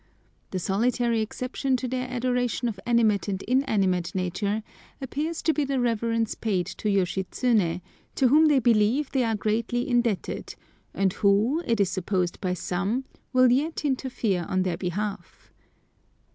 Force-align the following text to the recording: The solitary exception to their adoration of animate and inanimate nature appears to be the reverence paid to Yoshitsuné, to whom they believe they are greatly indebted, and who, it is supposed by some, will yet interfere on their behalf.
The 0.49 0.57
solitary 0.57 1.21
exception 1.21 1.77
to 1.77 1.87
their 1.87 2.09
adoration 2.09 2.67
of 2.67 2.79
animate 2.87 3.27
and 3.27 3.39
inanimate 3.43 4.15
nature 4.15 4.63
appears 4.99 5.43
to 5.43 5.53
be 5.53 5.63
the 5.63 5.79
reverence 5.79 6.33
paid 6.33 6.65
to 6.65 6.89
Yoshitsuné, 6.89 7.81
to 8.15 8.27
whom 8.29 8.47
they 8.47 8.57
believe 8.57 9.11
they 9.11 9.23
are 9.23 9.35
greatly 9.35 9.87
indebted, 9.87 10.55
and 10.95 11.13
who, 11.13 11.61
it 11.67 11.79
is 11.79 11.91
supposed 11.91 12.41
by 12.41 12.55
some, 12.55 13.05
will 13.31 13.51
yet 13.51 13.85
interfere 13.85 14.43
on 14.49 14.63
their 14.63 14.75
behalf. 14.77 15.51